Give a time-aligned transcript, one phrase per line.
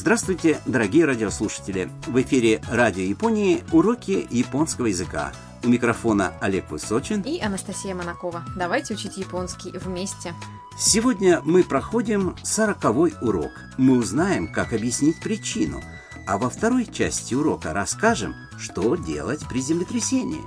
[0.00, 1.90] Здравствуйте, дорогие радиослушатели!
[2.06, 5.30] В эфире Радио Японии уроки японского языка.
[5.62, 8.42] У микрофона Олег Высочин и Анастасия Монакова.
[8.56, 10.32] Давайте учить японский вместе.
[10.78, 13.52] Сегодня мы проходим сороковой урок.
[13.76, 15.82] Мы узнаем, как объяснить причину.
[16.26, 20.40] А во второй части урока расскажем, что делать при землетрясении.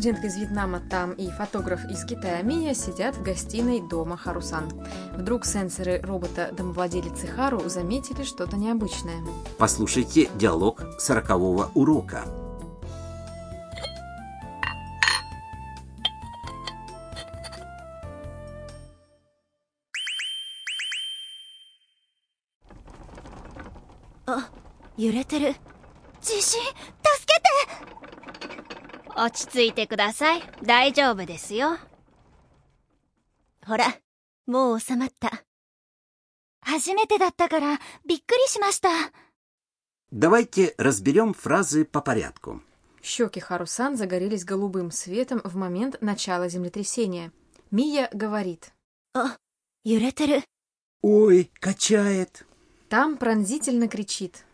[0.00, 4.70] Студентка из Вьетнама там и фотограф из Китая Мия сидят в гостиной дома Харусан.
[5.12, 9.22] Вдруг сенсоры робота-домовладелицы Хару заметили что-то необычное.
[9.58, 12.24] Послушайте диалог сорокового урока.
[24.96, 25.54] 揺れてる
[26.22, 26.99] 地震助けて
[29.16, 31.78] 落ち着いてください大丈夫ですよ
[33.66, 33.96] ほら
[34.46, 35.44] もう収まった
[36.60, 38.88] 初めてだったからびっくりしました
[40.12, 42.62] Давайте разберем фразы по порядку.
[43.02, 47.32] Щеки Харусан загорелись голубым светом в момент начала землетрясения.
[47.72, 48.72] Мия говорит.
[49.14, 49.36] あ
[49.84, 50.42] 揺れてる
[51.02, 52.46] Ой, качает.
[52.88, 54.44] Там пронзительно кричит.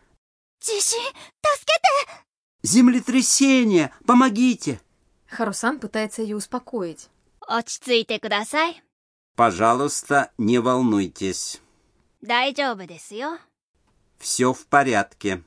[0.59, 2.23] 地震助けて
[2.62, 3.92] Землетрясение!
[4.06, 4.80] Помогите!»
[5.28, 7.08] Харусан пытается ее успокоить.
[7.40, 8.82] «Очцуйте кудасай!»
[9.36, 11.60] «Пожалуйста, не волнуйтесь!»
[12.20, 13.38] «Дайджоба десю!»
[14.18, 15.44] «Все в порядке!»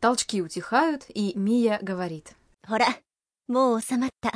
[0.00, 2.34] Толчки утихают, и Мия говорит.
[2.66, 2.88] «Хора,
[3.46, 4.32] моу саматта!»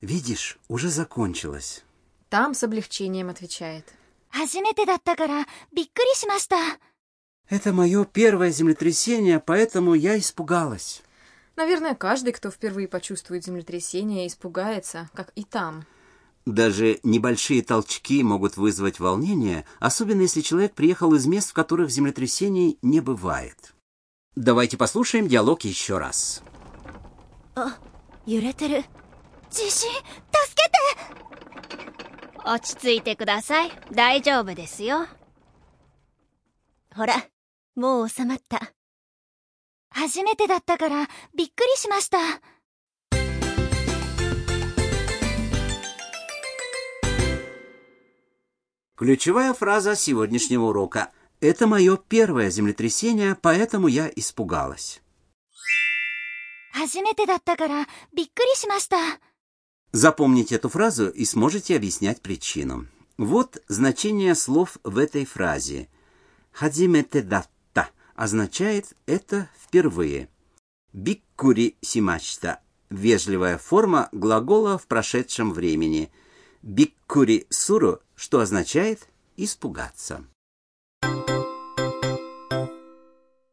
[0.00, 1.84] «Видишь, уже закончилось!»
[2.30, 3.92] Там с облегчением отвечает.
[4.30, 4.86] «Хажимете!
[7.51, 11.01] Это мое первое землетрясение, поэтому я испугалась.
[11.55, 15.85] Наверное, каждый, кто впервые почувствует землетрясение, испугается, как и там.
[16.45, 22.77] Даже небольшие толчки могут вызвать волнение, особенно если человек приехал из мест, в которых землетрясений
[22.81, 23.73] не бывает.
[24.35, 26.43] Давайте послушаем диалог еще раз.
[27.57, 27.79] あ
[28.27, 28.83] 揺れてる
[29.49, 29.91] 地震助
[30.55, 30.77] けて
[32.45, 35.07] 落ち着いてください大丈夫ですよ
[36.95, 37.15] ほら
[37.75, 38.73] もう収まった
[39.89, 42.17] 初めてだったからびっくりしました
[48.97, 51.11] Ключевая фраза сегодняшнего урока.
[51.39, 55.01] Это мое первое землетрясение, поэтому я испугалась.
[56.73, 58.97] 初めてだったからびっくりしました
[59.93, 62.87] Запомните эту фразу и сможете объяснять причину.
[63.17, 65.89] Вот значение слов в этой фразе.
[66.51, 67.50] «Хадимете датта»
[68.22, 70.28] означает «это впервые».
[70.92, 72.60] «Биккури симачта»–
[72.90, 76.08] вежливая форма глагола в прошедшем времени.
[76.62, 80.24] «Биккури суру», что означает «испугаться».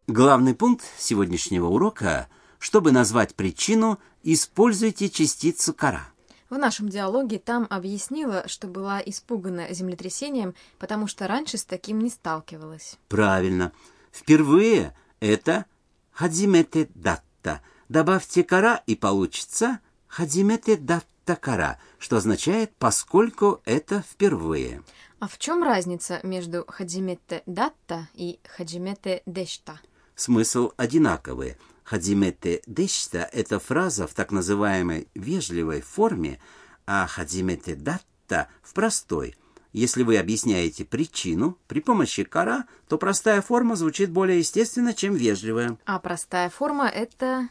[0.05, 2.27] Главный пункт сегодняшнего урока–
[2.59, 6.09] чтобы назвать причину, используйте частицу «кара».
[6.49, 12.09] В нашем диалоге там объяснила, что была испугана землетрясением, потому что раньше с таким не
[12.09, 12.97] сталкивалась.
[13.07, 13.71] Правильно.
[14.11, 15.65] Впервые это
[16.11, 17.61] хадимете датта.
[17.87, 24.83] Добавьте кара и получится хадимете датта кара, что означает «поскольку это впервые».
[25.19, 29.79] А в чем разница между хаджимете датта и хаджимете дешта?
[30.15, 31.57] Смысл одинаковый.
[31.83, 36.39] Хадимете дешта– это фраза в так называемой вежливой форме,
[36.85, 39.35] а хадимете датта– в простой.
[39.72, 45.78] Если вы объясняете причину при помощи кара, то простая форма звучит более естественно, чем вежливая.
[45.84, 47.48] А простая форма — это...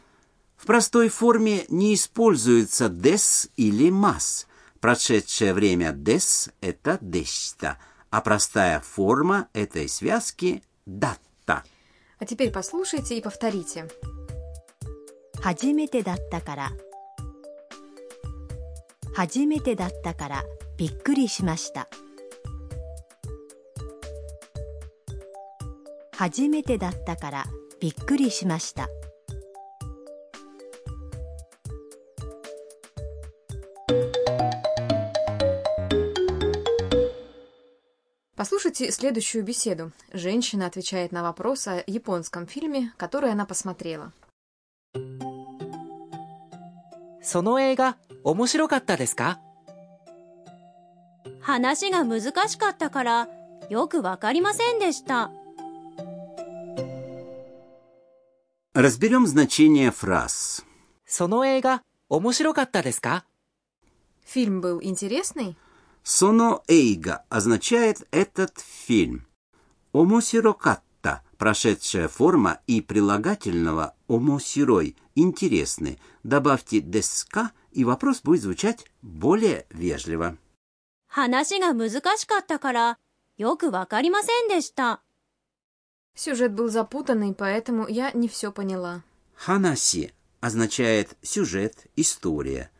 [0.55, 4.47] В простой форме не используется des или mas.
[4.79, 7.77] Прошедшее время des – это дешта,
[8.09, 11.63] а простая форма этой связки – датта.
[12.19, 13.89] А теперь послушайте и повторите.
[15.43, 16.71] 初めてだったから
[19.13, 20.43] 初めてだったから
[20.77, 21.89] びっくりしました
[26.17, 27.45] 初めてだったから
[27.79, 28.89] びっくりしました
[38.35, 39.91] Послушайте следующую беседу.
[40.11, 44.11] Женщина отвечает на вопрос о японском фильме, который она посмотрела.
[47.21, 49.39] その映画面白かったですか
[51.39, 53.27] 話が難しかったから
[53.69, 55.31] よくわかりませんでした
[58.77, 60.65] Разберем значение фраз.
[61.05, 63.25] その映画面白かったですか
[64.25, 65.55] Фильм был интересный?
[66.03, 69.27] Соно эйга означает «этот фильм».
[69.93, 75.99] Омосирокатта – прошедшая форма и прилагательного омосирой – интересный.
[76.23, 80.37] Добавьте деска, и вопрос будет звучать более вежливо.
[81.07, 82.97] 話が難しかったから、
[83.37, 85.03] よくわかりませんでした。
[86.18, 89.04] Сюжет был запутанный, поэтому я не все поняла.
[89.36, 92.72] Ханаси означает сюжет, история.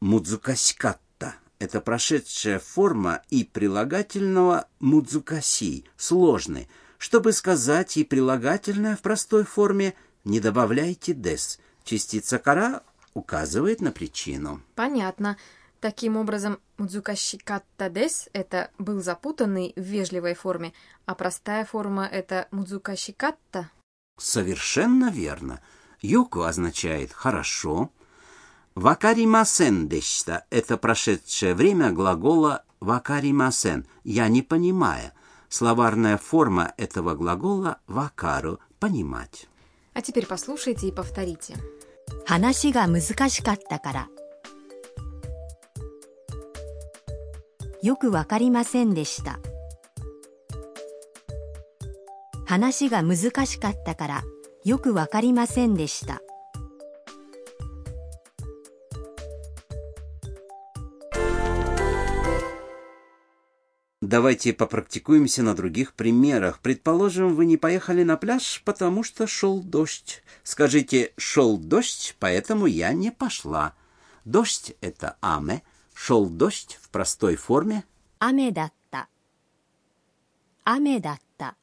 [0.00, 6.68] Мудзукасикатта– это прошедшая форма и прилагательного мудзукаси, сложный.
[6.98, 9.94] Чтобы сказать и прилагательное в простой форме,
[10.24, 11.60] не добавляйте дес.
[11.84, 12.82] Частица кара
[13.14, 14.62] указывает на причину.
[14.74, 15.36] Понятно.
[15.79, 20.73] Таким образом, мудзукашикатта дес – это был запутанный в вежливой форме,
[21.05, 23.69] а простая форма – это мудзукашикатта.
[24.17, 25.59] Совершенно верно.
[26.01, 27.89] Йоко означает «хорошо».
[28.75, 35.11] Вакаримасен дешта – это прошедшее время глагола вакаримасен – «я не понимаю».
[35.49, 39.47] Словарная форма этого глагола вакару – «понимать».
[39.93, 41.55] А теперь послушайте и повторите.
[42.25, 44.07] 話が難しかったから。
[47.81, 49.39] よくわかりませんでした。
[52.45, 54.23] 話が難しかったから、
[54.63, 56.21] よくわかりませんでした。
[64.13, 66.59] Давайте попрактикуемся на других примерах.
[66.59, 70.21] Предположим, вы не поехали на пляж, потому что шел дождь.
[70.43, 73.73] Скажите «шел дождь, поэтому я не пошла».
[74.25, 75.63] Дождь – это аме,
[75.97, 77.85] шел дождь в простой форме
[78.19, 79.09] 雨だった。
[80.63, 81.55] 雨だった。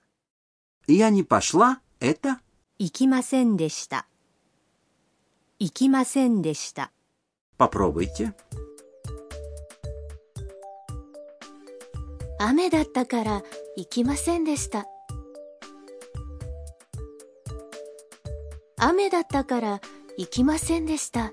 [0.87, 2.39] «я не пошла» – это
[2.79, 4.07] 行きませんでした。
[5.59, 6.91] 行きませんでした。
[7.59, 8.35] попробуйте.
[12.39, 13.43] 雨だったから
[13.77, 14.87] 行きませんでした。
[18.79, 19.81] 雨だったから
[20.17, 21.33] 行きませんでした。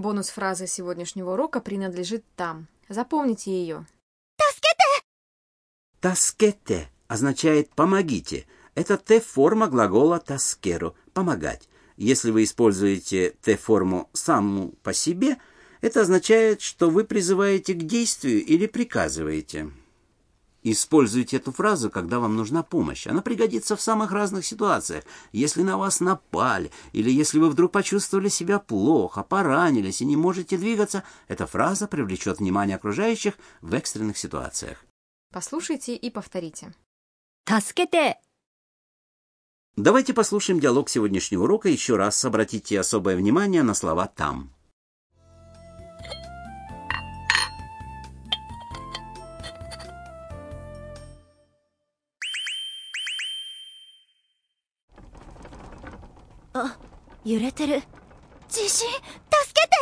[0.00, 2.68] Бонус фразы сегодняшнего урока принадлежит там.
[2.88, 3.86] Запомните ее.
[6.00, 8.46] Таскете означает «помогите».
[8.74, 11.68] Это Т-форма глагола таскеру– «помогать».
[11.98, 15.36] Если вы используете Т-форму саму по себе,
[15.82, 19.70] это означает, что вы призываете к действию или приказываете.
[20.62, 23.06] Используйте эту фразу, когда вам нужна помощь.
[23.06, 25.04] Она пригодится в самых разных ситуациях.
[25.32, 30.58] Если на вас напали, или если вы вдруг почувствовали себя плохо, поранились и не можете
[30.58, 34.84] двигаться, эта фраза привлечет внимание окружающих в экстренных ситуациях.
[35.32, 36.74] Послушайте и повторите.
[37.44, 38.16] «Таскете!»
[39.76, 42.22] Давайте послушаем диалог сегодняшнего урока еще раз.
[42.24, 44.52] Обратите особое внимание на слова «там».
[57.23, 57.81] 揺れてる。
[58.47, 58.89] 地震、助
[59.53, 59.75] けて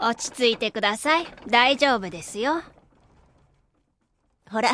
[0.00, 1.26] 落ち着いてください。
[1.48, 2.62] 大丈夫ですよ。
[4.50, 4.70] ほら、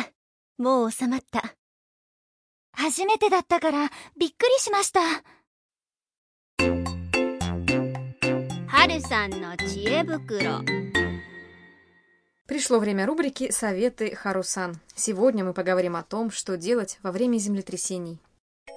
[0.57, 1.55] もう収まった。
[2.73, 5.01] 初めてだったから、びっくりしました。
[8.67, 10.61] はるさんの知恵袋。
[12.47, 14.79] Пришло время рубрики «Советы Харусан».
[14.95, 18.19] Сегодня мы поговорим о том, что делать во время землетрясений.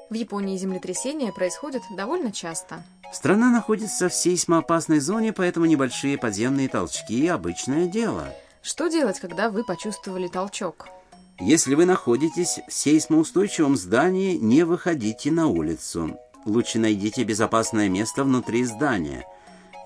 [0.09, 2.83] В Японии землетрясения происходят довольно часто.
[3.11, 8.33] Страна находится в сейсмоопасной зоне, поэтому небольшие подземные толчки– обычное дело.
[8.61, 10.87] Что делать, когда вы почувствовали толчок?
[11.39, 16.17] Если вы находитесь в сейсмоустойчивом здании, не выходите на улицу.
[16.45, 19.25] Лучше найдите безопасное место внутри здания.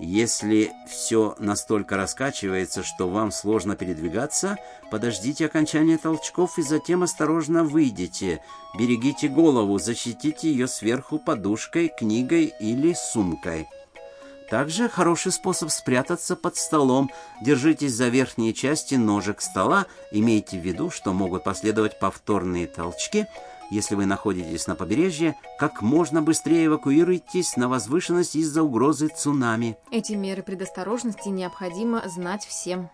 [0.03, 4.58] Если все настолько раскачивается, что вам сложно передвигаться,
[4.89, 8.43] подождите окончания толчков и затем осторожно выйдите.
[8.79, 13.67] Берегите голову, защитите ее сверху подушкой, книгой или сумкой.
[14.50, 17.12] Также хороший способ спрятаться под столом.
[17.39, 19.86] Держитесь за верхние части ножек стола.
[20.12, 23.27] Имейте в виду, что могут последовать повторные толчки.
[23.72, 29.78] Если вы находитесь на побережье, как можно быстрее эвакуируйтесь на возвышенность из-за угрозы цунами.
[29.92, 32.90] Эти меры предосторожности необходимо знать всем.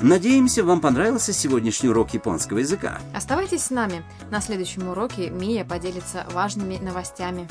[0.00, 3.00] Надеемся, вам понравился сегодняшний урок японского языка.
[3.14, 4.04] Оставайтесь с нами.
[4.30, 7.48] На следующем уроке Мия поделится важными новостями.